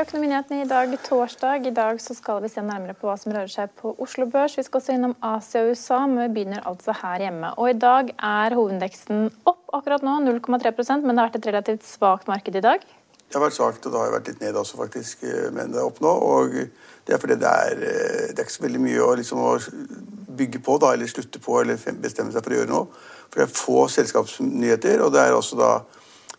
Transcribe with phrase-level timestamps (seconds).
[0.00, 1.66] Til Økonominyhetene i dag, torsdag.
[1.68, 4.54] I dag så skal vi se nærmere på hva som rører seg på Oslo Børs.
[4.56, 7.50] Vi skal også innom Asia og USA, men vi begynner altså her hjemme.
[7.60, 11.84] Og I dag er hovedindeksen opp akkurat nå, 0,3% men det har vært et relativt
[11.84, 12.86] svakt marked i dag.
[13.28, 15.22] Det har vært svakt, og det har vært litt ned også, faktisk.
[15.28, 16.16] eh, Men det er opp nå.
[16.32, 16.56] Og
[17.04, 20.36] det er fordi det er, eh, det er ikke så veldig mye å, liksom, å
[20.40, 22.86] bygge på, da, eller slutte på, eller bestemme seg for å gjøre noe.
[23.28, 25.74] For det er få selskapsnyheter, og det er også da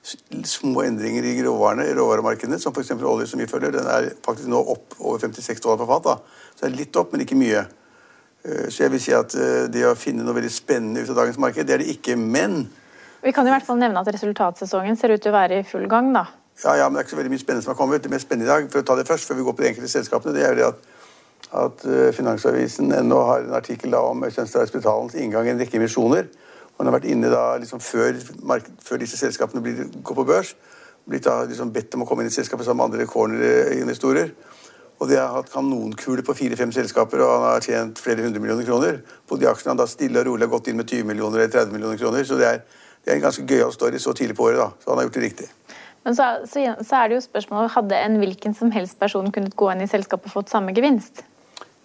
[0.01, 2.91] små endringer i råvarene, råvaremarkedene, som f.eks.
[2.91, 3.71] olje, som vi følger.
[3.75, 6.03] Den er faktisk nå opp over 56 dollar på fat.
[6.03, 6.17] da.
[6.55, 7.65] Så det er litt opp, men ikke mye.
[8.43, 11.21] Eh, Så jeg vil si at eh, det å finne noe veldig spennende ut av
[11.21, 12.17] dagens marked, det er det ikke.
[12.17, 12.69] Men
[13.21, 15.87] Vi kan i hvert fall nevne at resultatsesongen ser ut til å være i full
[15.87, 16.13] gang.
[16.13, 16.25] da.
[16.63, 18.03] Ja, ja, men det er ikke så veldig mye spennende som har kommet.
[18.03, 19.69] Det mest spennende i dag, for å ta det først, før vi går på de
[19.69, 20.79] enkelte selskapene, det er jo det at,
[21.61, 25.77] at eh, Finansavisen ennå har en artikkel da om Øystein Hospitalens inngang i en rekke
[25.77, 26.27] emisjoner.
[26.81, 28.15] Han har vært inne da liksom før,
[28.81, 30.55] før disse selskapene blir, går på børs.
[31.05, 34.31] Blitt da liksom bedt om å komme inn i selskapet sammen med andre corner-investorer.
[34.97, 38.65] Og de har hatt kanonkule på fire-fem selskaper, og han har tjent flere hundre millioner
[38.65, 38.97] kroner.
[39.29, 41.53] På de aksjene han da stille og rolig har gått inn med 20 millioner eller
[41.53, 42.25] 30 millioner kroner.
[42.25, 42.59] Så det er,
[43.05, 44.69] det er en ganske gøyal story så tidlig på året, da.
[44.81, 45.49] Så han har gjort det riktig.
[46.05, 49.53] Men så, så, så er det jo spørsmålet hadde en hvilken som helst person kunnet
[49.57, 51.21] gå inn i selskapet og fått samme gevinst.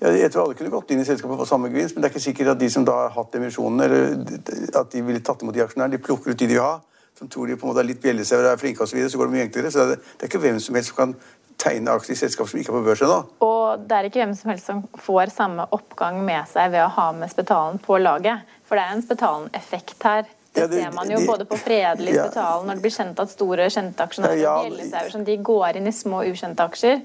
[0.01, 2.15] Ja, jeg tror alle kunne gått inn i selskapet for samme gevinst, men det er
[2.15, 5.57] ikke sikkert at de som da har hatt emisjonen, eller at de ville tatt imot
[5.57, 6.75] de aksjonærene, de plukker ut de de vil ha,
[7.17, 9.11] som tror de på en måte er litt bjellesauer og er flinke osv., så, videre,
[9.15, 9.73] så går det mye enklere.
[9.73, 11.15] Så det, er ikke hvem som helst som kan
[11.57, 13.19] tegne aksjer i selskap som ikke er på børs ennå.
[13.47, 16.91] Og det er ikke hvem som helst som får samme oppgang med seg ved å
[16.93, 18.45] ha med Spetalen på laget.
[18.69, 20.27] For det er en Spetalen-effekt her.
[20.27, 22.29] Det, Ja, det- ser man jo både på Fredelig Ja.
[22.65, 26.23] Når det blir kjent at store kjente aksjonærer Ja, som de går inn i små
[26.25, 27.03] ukjente aksjer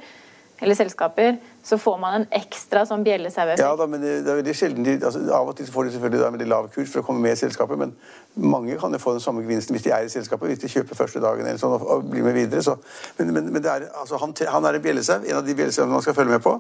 [0.61, 3.61] eller selskaper, så får man en ekstra sånn bjellesaueffekt.
[3.61, 5.93] Ja da, men det, det er veldig sjelden de, altså, Av og til får de
[5.95, 7.93] selvfølgelig da en veldig lav kurs for å komme med i selskapet, men
[8.41, 10.97] mange kan jo få den samme gevinsten hvis de er i selskapet, hvis de kjøper
[10.97, 12.63] første dagen eller sånn og, og blir med videre.
[12.65, 12.77] Så,
[13.19, 16.05] men men, men er, altså, han, han er en bjellesau, en av de bjellesauene man
[16.05, 16.57] skal følge med på.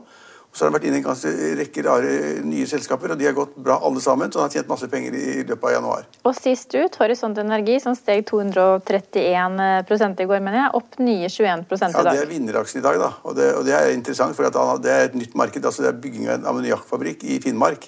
[0.51, 3.35] Så har han vært inne i en ganske rekke rare nye selskaper, og de har
[3.37, 6.09] gått bra alle sammen, så han har tjent masse penger i, løpet av januar.
[6.27, 11.63] Og sist ut, Horisont Energi, som steg 231 i går, mener jeg, opp nye 21
[11.71, 13.13] Ja, i Det er vinneraksjen i dag, da.
[13.23, 15.63] Og det, og det er interessant, for at han, det er et nytt marked.
[15.63, 17.87] altså Det er bygging av en ammoniakkfabrikk i Finnmark.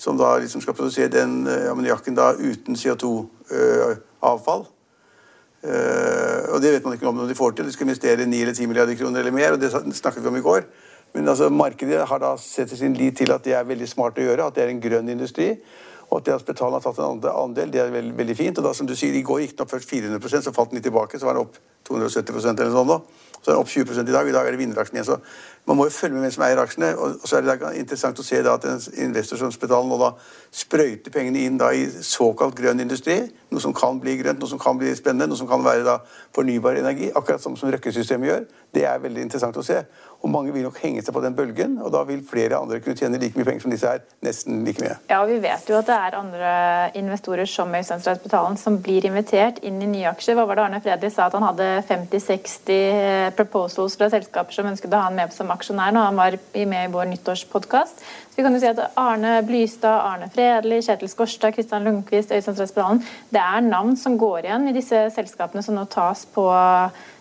[0.00, 4.64] Som da liksom skal produsere den eh, ammoniakken da uten CO2-avfall.
[5.60, 7.68] Eh, og det vet man ikke om de får til.
[7.68, 10.40] De skal investere 9 eller 10 milliarder kroner eller mer, og det snakket vi om
[10.40, 10.64] i går.
[11.14, 14.26] Men altså, markedet har da setter sin lit til at det er veldig smart å
[14.26, 15.54] gjøre, at det er en grønn industri.
[16.10, 18.58] Og at det at Spetalen har tatt en andel, det er veldig, veldig fint.
[18.58, 20.80] Og da, som du sier, I går gikk den opp først 400% så falt den
[20.80, 21.18] litt tilbake.
[21.18, 22.96] Så var den opp 270% eller sånn nå.
[23.38, 24.28] Så er den opp 20 i dag.
[24.28, 25.06] I dag er det vinneraksjen igjen.
[25.06, 26.90] Så man må jo følge med hvem som eier aksjene.
[26.98, 30.00] Og så er det da interessant å se da at en investor som Spetalen nå
[30.02, 30.10] da
[30.50, 33.20] sprøyter pengene inn da i såkalt grønn industri.
[33.54, 36.00] Noe som kan bli grønt, noe som kan bli spennende, noe som kan være da
[36.34, 37.12] fornybar energi.
[37.14, 38.46] Akkurat som, som Røkke-systemet gjør.
[38.74, 39.78] Det er veldig interessant å se.
[40.20, 42.98] Og mange vil nok henge seg på den bølgen, og da vil flere andre kunne
[42.98, 44.02] tjene like mye penger som disse her.
[44.24, 44.98] Nesten like mye.
[45.08, 46.50] Ja, og Vi vet jo at det er andre
[46.98, 50.36] investorer som Øystein som blir invitert inn i nye aksjer.
[50.36, 54.92] Hva var det Arne Fredrik sa at han hadde 50-60 proposals fra selskaper som ønsket
[54.92, 56.38] å ha han med som aksjonær når han var
[56.74, 58.04] med i vår nyttårspodkast.
[58.30, 63.04] Så vi kan jo si at Arne Blystad, Arne Fredli, Kjetil Skorstad, Kristian Lundqvist, Øystein
[63.32, 66.44] Det er navn som går igjen i disse selskapene som nå tas på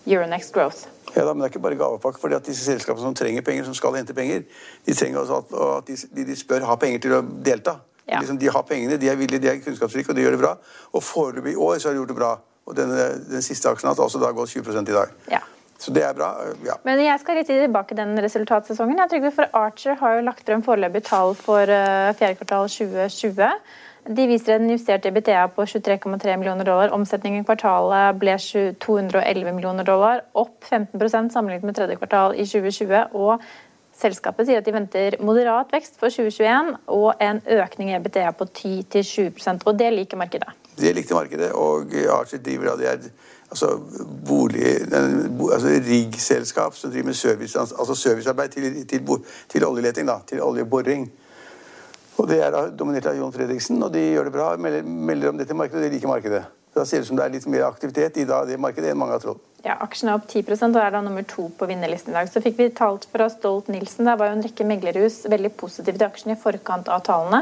[0.10, 0.99] Euronext Growth.
[1.16, 3.68] Ja, da, men det er ikke bare gavepakke, fordi at disse selskapene som trenger penger,
[3.68, 4.44] som skal hente penger,
[4.86, 7.80] de trenger også at, at de, de, spør har penger til å delta.
[8.10, 8.20] Ja.
[8.20, 10.56] Liksom, de har pengene, de er villige, de er kunnskapsrike, og de gjør det bra.
[10.94, 12.34] Og foreløpig i år så har de gjort det bra.
[12.70, 12.94] Og den,
[13.30, 15.14] den siste aksjen har også da gått 20% i dag.
[15.34, 15.42] Ja.
[15.80, 16.34] Så det er bra.
[16.68, 16.76] ja.
[16.84, 19.00] Men jeg skal litt tilbake den resultatsesongen.
[19.00, 23.48] Jeg tror for Archer har jo lagt frem foreløpig tall for uh, fjerde kvartal 2020.
[24.10, 26.90] De viser en justert EBTA på 23,3 millioner dollar.
[26.96, 28.34] Omsetningen i kvartalet ble
[28.82, 33.14] 211 millioner dollar, opp 15% sammenlignet med tredje kvartal i 2020.
[33.14, 33.44] og
[34.00, 38.48] Selskapet sier at de venter moderat vekst for 2021 og en økning i EBTA på
[38.48, 40.56] 10-20% og Det liker markedet.
[40.80, 43.10] Det likte markedet, og Archer driver av det er
[43.52, 43.74] altså
[44.26, 44.64] bolig,
[44.96, 49.18] altså riggselskap som driver med service, altså servicearbeid til, til,
[49.50, 51.10] til oljeleting, da, til oljeboring.
[52.20, 54.50] Og Det er da dominert av Jon Fredriksen, og de gjør det bra.
[54.60, 56.42] Melder, melder om det til markedet, og de liker markedet.
[56.76, 59.16] Da ser det ut som det er litt mer aktivitet i det markedet enn mange
[59.16, 59.40] har trodd.
[59.66, 62.30] Ja, Aksjen er opp 10 og er da nummer to på vinnerlisten i dag.
[62.32, 64.08] Så fikk vi talt fra Stolt-Nielsen.
[64.08, 67.42] Der var jo en rekke meglerhus veldig positive til aksjen i forkant av tallene.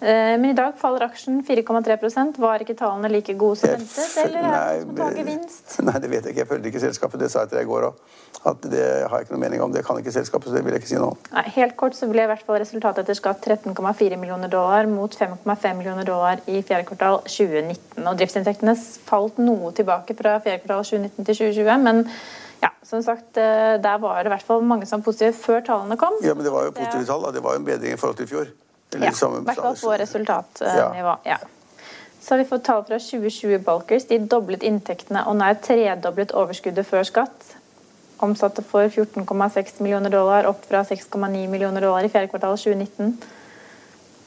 [0.00, 4.16] Eh, men i dag faller aksjen 4,3% Var ikke tallene like gode som ventet?
[4.26, 5.76] Eller er det som gevinst?
[5.88, 6.42] Nei, det vet jeg ikke.
[6.42, 7.22] Jeg følger ikke selskapet.
[7.22, 8.02] Det sa jeg til deg i går òg.
[8.46, 9.72] At det har jeg ikke noe mening om.
[9.72, 11.22] Det kan ikke selskapet, så det vil jeg ikke si noe om.
[11.32, 15.16] Nei, helt kort så ble i hvert fall resultatet etter skatt 13,4 millioner dollar mot
[15.16, 18.04] 5,5 millioner dollar i fjerde kvartal 2019.
[18.04, 18.76] Og driftsinntektene
[19.08, 21.86] falt noe tilbake fra fjerde kvartal 2019 til 2020.
[21.88, 22.04] men
[22.62, 25.60] ja, som sagt, eh, Der var det i hvert fall mange som var positive før
[25.64, 26.14] tallene kom.
[26.22, 27.22] Ja, men Det var jo positive tall.
[27.22, 27.30] Da.
[27.30, 28.46] Det var jo en bedring i forhold til i fjor.
[28.94, 31.16] Ja, i hvert fall på resultatnivå.
[31.26, 31.38] Ja.
[32.20, 34.08] Så har vi fått tall fra 2020 Bulkers.
[34.10, 37.56] De doblet inntektene og nær tredoblet overskuddet før skatt.
[38.24, 43.12] Omsatte for 14,6 millioner dollar, opp fra 6,9 millioner dollar i fjerde kvartal 2019.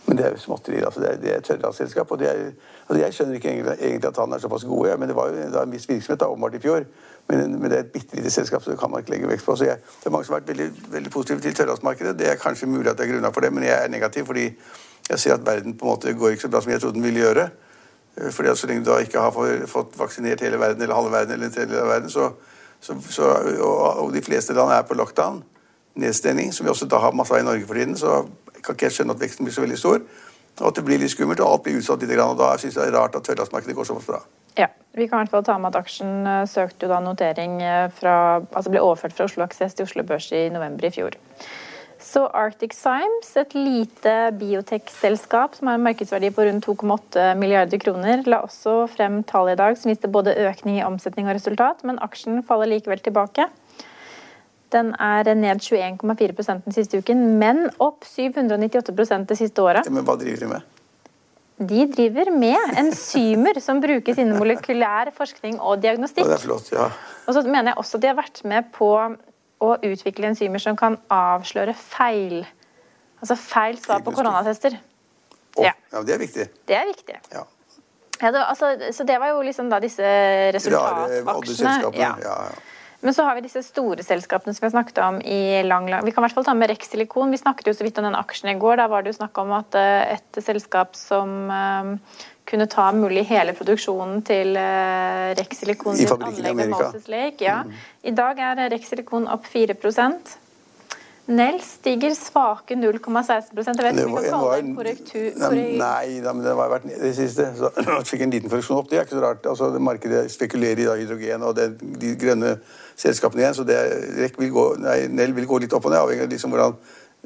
[0.10, 0.86] Men det er jo småtterier.
[0.86, 2.12] Altså det er, det er tørrlandsselskap.
[2.12, 5.30] Og altså jeg skjønner ikke egentlig, at han er såpass god, ja, men det var
[5.30, 6.88] jo en viss virksomhet da, åpenbart i fjor.
[7.30, 9.46] Men, men, det er et bitte lite selskap, så det kan man ikke legge vekst
[9.46, 9.56] på.
[9.56, 12.16] Så jeg, det er mange som har vært veldig, veldig positive til tørrlandsmarkedet.
[12.20, 14.48] Det er kanskje mulig at det er grunnlag for det, men jeg er negativ fordi
[15.10, 17.06] jeg ser at verden på en måte går ikke så bra som jeg trodde den
[17.06, 17.50] ville gjøre.
[18.18, 21.12] Eh, fordi at Så lenge du da ikke har fått vaksinert hele verden, eller halve
[21.12, 22.32] verden, eller en tredjedel av verden, så,
[22.82, 23.24] så, så
[23.62, 25.44] og, og, de fleste land er på lockdown,
[25.96, 28.26] nedstengning, som vi også da har masse av i Norge for tiden, så
[28.64, 30.04] kan ikke jeg skjønne at veksten blir så veldig stor.
[30.60, 32.20] Og at det blir litt skummelt, og alt blir utsatt litt.
[32.20, 34.20] Og da syns jeg det er rart at tørrlastmarkedet går såpass bra.
[34.60, 37.62] Ja, Vi kan i hvert fall ta med at aksjen eh, søkte jo da notering
[37.62, 41.16] eh, fra, altså ble overført fra Oslo Aksess til Oslo Børs i november i fjor.
[42.00, 48.24] Så Arctic Symes, et lite biotekselskap som har en markedsverdi på rundt 2,8 milliarder kroner,
[48.26, 52.00] la også frem tall i dag som viste både økning i omsetning og resultat, men
[52.04, 53.50] aksjen faller likevel tilbake.
[54.74, 59.90] Den er ned 21,4% den siste uken, men opp 798% det siste året.
[59.90, 60.76] Men hva driver de med?
[61.70, 66.30] De driver med enzymer som brukes innen molekylær forskning og diagnostikk.
[66.30, 66.86] det er flott, ja.
[67.28, 68.94] Og så mener jeg også at de har vært med på
[69.60, 72.46] å utvikle enzymer som kan avsløre feil
[73.20, 74.76] altså feil svar på koronatester.
[75.58, 75.74] Oh, ja.
[75.92, 76.46] ja, Det er viktig.
[76.68, 77.18] Det er viktig.
[77.34, 77.46] Ja.
[78.20, 80.04] Ja, det, altså, så det var jo liksom da disse
[80.56, 81.92] resultataksjene.
[81.96, 82.16] Ja.
[82.20, 82.79] Ja, ja.
[83.02, 86.04] Men så har vi disse store selskapene som vi har snakket om i lang, lang
[86.06, 87.32] Vi kan i hvert fall ta med Rex Silikon.
[87.32, 88.76] Vi snakket jo så vidt om den aksjen i går.
[88.82, 91.94] Da var det jo snakk om at eh, et selskap som um,
[92.50, 97.40] kunne ta mulig hele produksjonen til uh, Rex Silikon I anlegg ved Moses Lake.
[97.46, 97.62] Ja.
[97.64, 97.80] Mm.
[98.12, 100.38] I dag er Rex Silikon opp 4%
[101.30, 105.28] Nell stiger svake 0,16 Jeg vet ikke om vi kan kalle det en korrektur?
[105.78, 107.46] Nei, men det har vært ned det siste.
[107.60, 107.70] Så
[108.10, 108.88] fikk en liten korreksjon opp.
[108.90, 109.46] Det er ikke så rart.
[109.52, 111.68] Altså, det Markedet spekulerer i da, hydrogen og det,
[112.02, 112.56] de grønne
[113.00, 113.58] selskapene igjen.
[113.58, 113.78] Så det,
[114.38, 116.76] vil gå, nei, Nell vil gå litt opp og ned, avhengig av liksom hvordan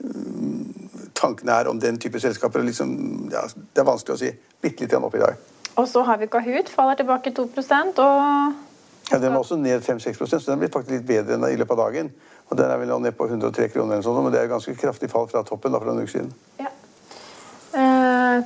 [0.03, 2.63] um, tankene er om den type selskaper.
[2.65, 2.93] Liksom,
[3.33, 4.33] ja, det er vanskelig å si.
[4.63, 5.42] Bitte litt opp i dag.
[5.81, 8.53] Og så har vi Kahoot, faller tilbake 2% og
[9.09, 11.75] ja, Den var også ned 5-6% så den blir faktisk litt bedre enn i løpet
[11.75, 12.11] av dagen.
[12.49, 15.09] Og Den er vel ned på 103 kroner, eller sånt, men det er ganske kraftig
[15.11, 16.31] fall fra toppen da, for en uke siden.
[16.61, 16.69] Ja.
[17.73, 18.45] Eh,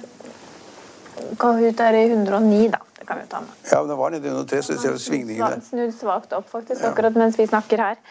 [1.37, 2.86] Kahoot er i 109, da.
[3.07, 3.53] Det kan vi ta med.
[3.71, 5.61] Ja, men det var nede i 103, så det ser svingningene.
[5.63, 8.01] Snudd svakt opp, faktisk, akkurat mens vi snakker her.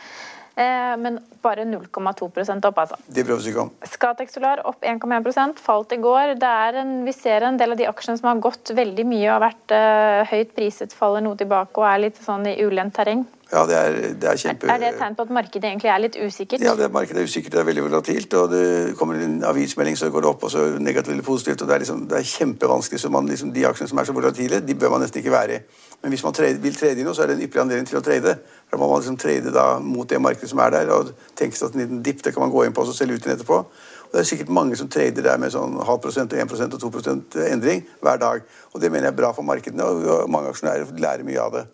[0.57, 2.97] Eh, men bare 0,2 opp, altså.
[3.07, 3.73] Det bryr vi ikke om.
[3.85, 6.33] Scatec Solar opp 1,1% falt i går.
[6.81, 9.45] En, vi ser en del av de aksjene som har gått veldig mye og har
[9.45, 13.27] vært uh, høyt priset, faller noe tilbake og er litt sånn i ulendt terreng.
[13.53, 14.67] Ja, det er, det er kjempe...
[14.67, 16.63] Er det et tegn på at markedet egentlig er litt usikkert?
[16.67, 17.53] Ja, det, markedet er usikkert.
[17.55, 18.35] Det er veldig volatilt.
[18.35, 21.63] og Det kommer en avismelding, så går det opp, og så negativt eller positivt.
[21.63, 23.01] og Det er, liksom, det er kjempevanskelig.
[23.01, 25.55] så man, liksom, De aksjene som er så volatile, de bør man nesten ikke være
[25.55, 25.61] i.
[26.03, 28.01] Men hvis man trade, vil trade i noe, så er det en ypperlig anledning til
[28.01, 28.35] å trade.
[28.71, 31.71] Da må man liksom trade da mot det markedet som er der, og tenke seg
[31.71, 33.39] at en liten dipp det kan man gå inn på og så selge ut igjen
[33.39, 33.63] etterpå.
[34.07, 37.39] Og Det er sikkert mange som trader der med sånn halv prosent, 1% og 2%
[37.47, 38.43] endring hver dag.
[38.75, 41.67] Og Det mener jeg er bra for markedene, og mange aksjonærer lærer mye av det.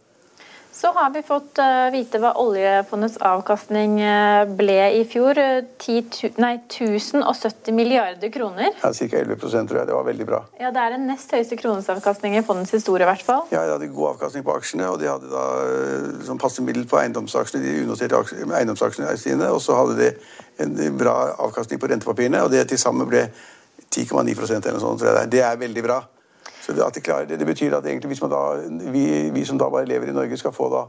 [0.83, 5.39] Så har vi fått uh, vite hva oljefondets avkastning uh, ble i fjor.
[5.79, 8.73] 10, nei, 1070 milliarder kroner.
[8.81, 9.21] Ja, Ca.
[9.21, 9.87] 11% tror jeg.
[9.93, 10.41] Det var veldig bra.
[10.59, 13.45] Ja, Det er den nest høyeste kronesavkastning i fondets historie, i hvert fall.
[13.55, 15.45] Ja, de hadde god avkastning på aksjene, og de hadde da
[16.27, 20.11] som passe middel på eiendomsaksjene, de unoterte eiendomsaksjene sine, og så hadde de
[20.67, 21.15] en bra
[21.47, 23.29] avkastning på rentepapirene, og det til sammen ble
[23.87, 25.07] 10,9% eller noe sånt.
[25.07, 26.01] tror jeg Det er veldig bra.
[26.63, 28.43] Så at de klarer det, det betyr at egentlig hvis man da,
[28.95, 30.85] vi, vi, som da bare lever i Norge, skal få da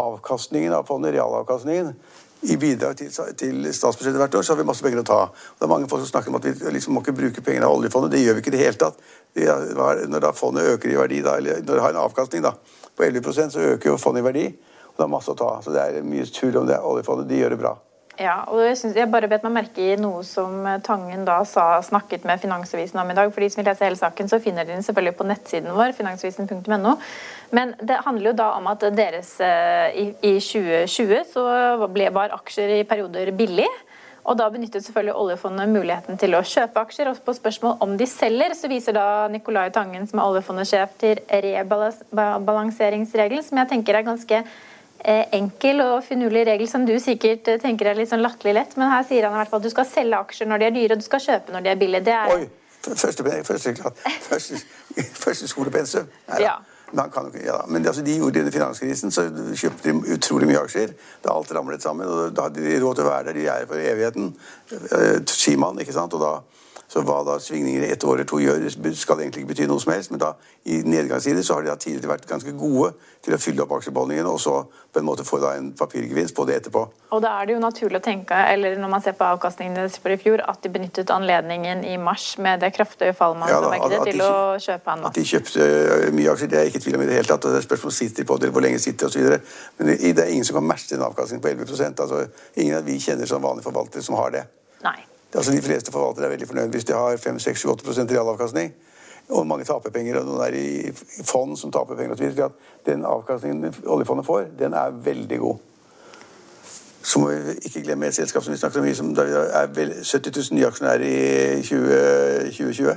[0.00, 1.94] avkastningen av fondet, realavkastningen,
[2.40, 5.18] i bidrag til, til, statsbudsjettet hvert år, så har vi masse penger å ta.
[5.58, 7.76] Det er mange folk som snakker om at vi liksom må ikke bruke pengene av
[7.76, 8.14] oljefondet.
[8.14, 9.02] Det gjør vi ikke i det hele tatt.
[10.08, 12.54] når da fondet øker i verdi, da, eller når det har en avkastning da,
[12.96, 14.46] på 11% så øker jo fondet i verdi.
[14.88, 15.52] Og det er masse å ta.
[15.64, 16.80] Så det er mye tull om det.
[16.80, 17.76] Oljefondet de gjør det bra.
[18.18, 21.38] Ja, og jeg, synes, jeg bare bet meg merke i noe som eh, Tangen da
[21.48, 23.30] sa, snakket med Finansavisen om i dag.
[23.32, 25.94] For de som vil lese hele saken, så finner de den selvfølgelig på nettsiden vår,
[25.96, 26.96] finansavisen.no.
[27.56, 31.42] Men det handler jo da om at deres eh, i, i 2020 så
[31.94, 33.70] ble, var aksjer i perioder billig.
[34.28, 37.08] Og da benyttet selvfølgelig oljefondet muligheten til å kjøpe aksjer.
[37.08, 40.90] Og på spørsmål om de selger, så viser da Nicolai Tangen, som er oljefondets sjef,
[41.00, 44.36] til rebalanseringsregelen, som jeg tenker er ganske
[45.36, 48.92] enkel og finurlig regel som du sikkert eh, tenker er litt sånn latterlig lett, men
[48.92, 50.96] her sier han i hvert fall at du skal selge aksjer når de er dyre,
[50.96, 52.06] og du skal kjøpe når de er billige.
[52.08, 52.34] Det er...
[52.34, 52.48] Oi!
[52.80, 53.74] Første, første,
[54.24, 54.58] første,
[55.24, 56.06] første skolepensum.
[56.40, 56.54] Ja.
[57.12, 57.58] Kan, ja.
[57.68, 60.94] Men altså, de gjorde det under finanskrisen, så kjøpte de utrolig mye aksjer.
[61.22, 63.36] Da alt ramlet sammen, og da hadde de råd til å være der.
[63.36, 64.32] De er for evigheten,
[64.72, 66.16] eh, sier ikke sant?
[66.16, 66.32] Og da
[66.90, 68.64] så hva da svingninger i ett år eller to gjør,
[68.98, 70.10] skal egentlig ikke bety noe som helst.
[70.10, 70.32] Men da,
[70.66, 72.90] i nedgangstider så har de da tidligere vært ganske gode
[73.22, 74.56] til å fylle opp aksjebeholdningen, og så
[74.90, 76.82] på en måte få da en papirgevinst på det etterpå.
[77.14, 80.00] Og da er det jo naturlig å tenke, eller når man ser på avkastningen deres
[80.02, 83.60] for i fjor, at de benyttet anledningen i mars med det kraftige fallet ja,
[84.08, 85.12] til å kjøpe en masse.
[85.12, 87.20] At de kjøpte eh, mye aksjer, det er jeg ikke i tvil om i det
[87.20, 87.46] hele tatt.
[87.46, 89.30] og det er Spørsmål sitter på det, hvor lenge sitter osv.
[89.78, 92.24] Men det er ingen som kan matche en avkastning på 11% altså,
[92.58, 94.48] Ingen av vi kjenner som vanlige forvaltere som har det.
[94.82, 94.98] Nei.
[95.34, 98.72] Altså De fleste forvaltere er veldig fornøyd hvis de har 5-6-8% realavkastning.
[99.30, 102.16] Og mange taper penger, og noen er i fond som taper penger.
[102.16, 105.56] Og så at den avkastningen oljefondet får, den er veldig god.
[107.02, 109.70] Så må vi ikke glemme et selskap som vi snakker om som er
[110.04, 112.96] 70 000 nye aksjonærer i 20, 2020.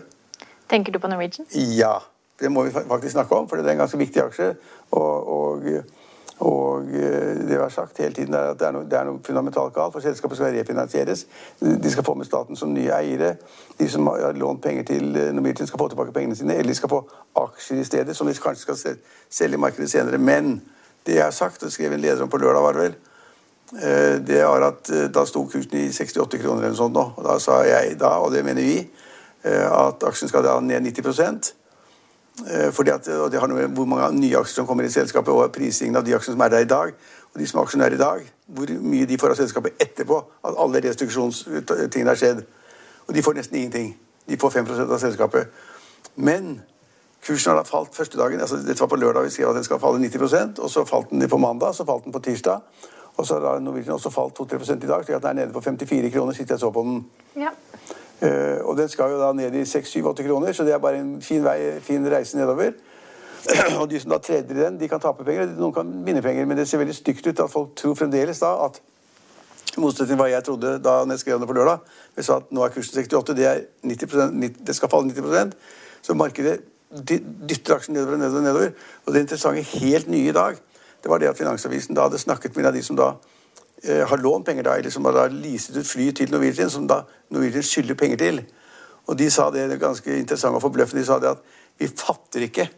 [0.70, 1.48] Tenker du på Norwegian?
[1.54, 1.94] Ja.
[2.40, 4.56] Det må vi faktisk snakke om, for det er en ganske viktig aksje.
[4.92, 5.64] og, og
[6.40, 9.06] og eh, det vi har sagt hele tiden er at det er noe, det er
[9.06, 11.26] noe fundamentalt galt, for selskapet skal refinansieres.
[11.62, 13.36] De skal få med staten som nye eiere.
[13.78, 16.58] De som har lånt penger til eh, Norwegian, skal få tilbake pengene sine.
[16.58, 17.04] Eller de skal få
[17.44, 19.00] aksjer i stedet, som de kanskje skal
[19.30, 20.18] selge i markedet senere.
[20.18, 20.56] Men
[21.06, 23.00] det jeg har sagt, og skrev en leder om på lørdag, var det vel,
[23.78, 27.10] eh, det var at da sto kursen i 68 kroner eller noe sånt nå.
[27.14, 28.80] Og da sa jeg da, og det mener vi,
[29.44, 31.63] at aksjen skal da ned 90 Eh,
[32.74, 35.34] fordi at, og Det har noe med hvor mange nye aksjer som kommer i selskapet,
[35.34, 36.94] og prisingen av de aksjene som er der i dag.
[37.34, 40.58] Og de som er aksjonærer i dag, hvor mye de får av selskapet etterpå at
[40.60, 42.44] alle restriksjonstingene har skjedd.
[43.08, 43.96] Og de får nesten ingenting.
[44.30, 45.48] De får 5% av selskapet.
[46.16, 46.62] Men
[47.26, 48.42] kursen har da falt første dagen.
[48.42, 51.10] altså Dette var på lørdag vi skrev at den skal falle 90% og så falt
[51.10, 52.62] den på mandag, så falt den på tirsdag.
[53.18, 56.10] Og så har Norwegian også falt 2-3% i dag, så den er nede på 54
[56.14, 57.06] kroner sist jeg så på den.
[57.36, 57.50] Ja.
[58.22, 61.18] Uh, og den skal jo da ned i 6-7-8 kroner, så det er bare en
[61.22, 62.72] fin, vei, fin reise nedover.
[63.80, 66.48] og de som da treder i den, de kan tape penger, noen kan vinne penger.
[66.48, 68.80] Men det ser veldig stygt ut at folk tror fremdeles da at
[69.82, 71.82] motsetning til hva jeg trodde da jeg skrev det på lørdag,
[72.16, 75.56] vi sa at nå er kursen 68, det, er 90% det skal falle 90%
[76.04, 76.60] Så markedet
[76.94, 78.26] dytter aksjen nedover.
[78.28, 78.72] og nedover.
[79.06, 80.58] Og det interessante helt nye i dag,
[81.04, 83.14] det var det at Finansavisen da hadde snakket med en av de som da
[83.84, 86.88] eh, har lånt penger, da, eller som har da leaset ut fly til Norwegian, som
[86.88, 88.44] da Norwegian skylder penger til.
[89.08, 91.44] Og de sa det, det er ganske interessant og forbløffende, de sa det at
[91.80, 92.70] vi fatter ikke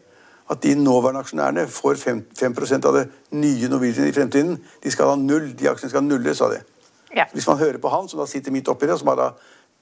[0.50, 4.58] at de nåværende aksjonærene får 5, 5 av det nye Norwegian i fremtiden.
[4.82, 5.58] De skal ha null.
[5.58, 6.60] De aksjene skal nulle, sa de.
[7.16, 7.24] Ja.
[7.32, 9.30] Hvis man hører på han, som da sitter midt oppi det, og som har da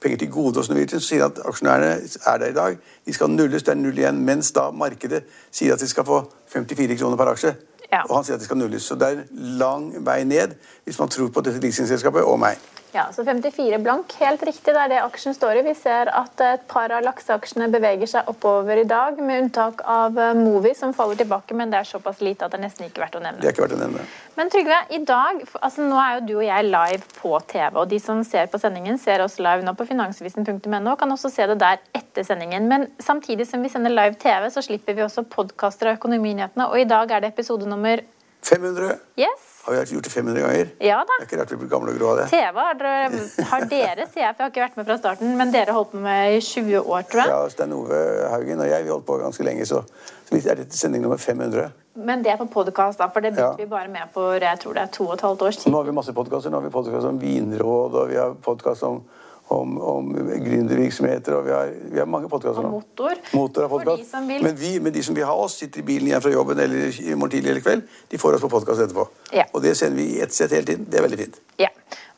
[0.01, 1.91] penger til gode hos Norwegian, så sier han at aksjonærene
[2.25, 2.77] er der i dag.
[3.05, 4.23] De skal nulles, det er null igjen.
[4.25, 7.53] Mens da markedet sier at de skal få 54 kroner per aksje.
[7.95, 8.03] Ja.
[8.09, 8.83] Og han sier at det skal nulles.
[8.83, 9.21] Så det er
[9.61, 12.59] lang vei ned hvis man tror på dette leasingselskapet og meg.
[12.95, 14.71] Ja, så 54 blank, helt riktig.
[14.71, 15.63] Det er det aksjen står i.
[15.65, 20.15] Vi ser at et par av lakseaksjene beveger seg oppover i dag, med unntak av
[20.15, 23.05] eh, Movi, som faller tilbake, men det er såpass lite at det nesten ikke er
[23.09, 23.43] verdt å nevne.
[23.43, 24.05] Det er ikke verdt å nevne.
[24.39, 27.91] Men Trygve, i dag, altså nå er jo du og jeg live på TV, og
[27.91, 31.59] de som ser på sendingen, ser oss live nå på finansavisen.no, kan også se det
[31.67, 32.71] der etter sendingen.
[32.71, 36.79] Men samtidig som vi sender live TV, så slipper vi også podkaster av Økonominyhetene, og
[36.79, 38.07] i dag er det episode nummer
[38.49, 38.95] 500.
[39.17, 39.51] Yes.
[39.65, 40.67] Har vi gjort det 500 ganger?
[40.85, 41.13] Ja da.
[41.17, 42.25] Det er ikke rart vi blir gamle og grå av det.
[42.29, 45.31] TV har dere, har dere, sier jeg, for jeg har ikke vært med fra starten,
[45.39, 47.31] men dere har holdt på med i 20 år, tror jeg?
[47.33, 49.81] Ja, Stein Ove Haugen og jeg vi holdt på ganske lenge, så,
[50.29, 51.71] så er dette sending nummer 500.
[52.05, 53.63] Men det er på podkast, da, for det begynte Ja.
[53.63, 55.71] vi bare med for jeg tror det er to og et halvt års tid.
[55.73, 56.51] Nå har vi masse podkaster.
[56.53, 59.01] Nå har vi podkast om vinråd, og vi har podkast om,
[59.47, 62.71] om, om gründervirksomheter, og vi har, vi har mange podkaster nå.
[62.79, 63.19] motor.
[63.33, 64.15] Motor podcast.
[64.27, 64.43] vil.
[64.43, 66.87] Men, vi, men de som vil ha oss, sitter i bilen igjen fra jobben eller
[66.89, 69.05] i morgen tidlig eller kveld, de får oss på podkast etterpå.
[69.37, 69.45] Ja.
[69.53, 70.87] Og det sender vi i ett sett hele tiden.
[70.89, 71.41] Det er veldig fint.
[71.61, 71.69] Ja.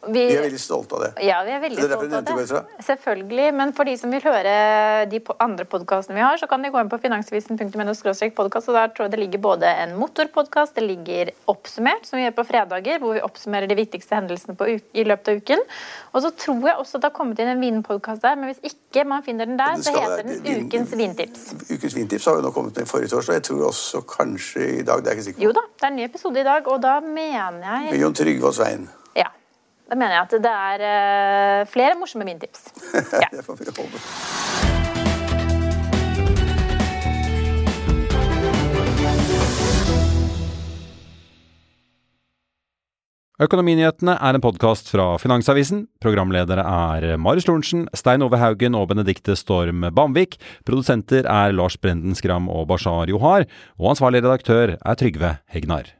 [0.07, 1.11] Vi, Vi er veldig stolte av det.
[1.27, 2.35] ja, vi er veldig Det er stolte av det.
[2.37, 2.61] Goitra.
[2.87, 3.47] Selvfølgelig.
[3.59, 4.53] Men for de som vil høre
[5.11, 7.95] de andre podkastene vi har, så kan de gå inn på finansvisen.no
[8.37, 12.25] podkast, og der tror jeg det ligger både en motorpodkast, det ligger oppsummert, som vi
[12.25, 14.55] gjør på fredager, hvor vi oppsummerer de viktigste hendelsene
[14.93, 15.63] i løpet av uken.
[16.13, 19.05] Og så tror jeg også det har kommet inn en vinpodkast der, men hvis ikke
[19.07, 21.49] man finner den der, så heter den Ukens vintips.
[21.69, 23.41] Ukens vintips har jo nå kommet med forrige torsdag.
[23.41, 25.03] Jeg tror også kanskje i dag.
[25.03, 25.49] Det er ikke sikker på.
[25.49, 28.17] Jo da, det er en ny episode i dag, og da mener jeg Med Jon
[28.17, 28.87] Trygve og Svein.
[29.87, 32.69] Da mener jeg at det er eh, flere morsomme vintips.
[33.23, 33.29] Ja.
[33.31, 35.07] det får vi håpe.
[43.37, 45.83] Økonominyhetene er en podkast fra Finansavisen.
[46.01, 50.39] Programledere er Marius Lorentzen, Stein Ove Haugen og Benedikte Storm Bamvik.
[50.65, 53.45] Produsenter er Lars Brenden Skram og Bashar Johar.
[53.77, 55.96] Og ansvarlig redaktør er Trygve Hegnar.